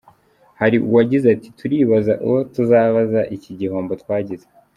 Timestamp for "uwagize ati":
0.87-1.47